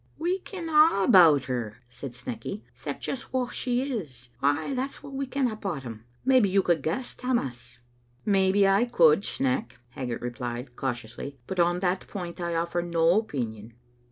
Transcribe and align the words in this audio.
"We 0.17 0.39
ken 0.39 0.67
a' 0.67 1.03
about 1.03 1.43
her," 1.43 1.83
said 1.87 2.15
Snecky, 2.15 2.63
"except 2.71 3.03
just 3.03 3.31
wha 3.31 3.49
she 3.49 3.83
is. 3.83 4.29
Ay, 4.41 4.73
that's 4.73 5.03
what 5.03 5.13
we 5.13 5.27
canna 5.27 5.55
bottom. 5.55 6.05
Maybe 6.25 6.49
you 6.49 6.63
could 6.63 6.81
guess, 6.81 7.13
Tammas?"" 7.13 7.77
Maybe 8.35 8.67
I 8.67 8.85
could, 8.85 9.23
Sneck," 9.23 9.73
Haggart 9.89 10.21
replied, 10.21 10.75
cautiously; 10.75 11.37
"but 11.45 11.59
on 11.59 11.81
that 11.81 12.07
point 12.07 12.41
I 12.41 12.55
offer 12.55 12.81
no 12.81 13.19
opinion." 13.19 13.75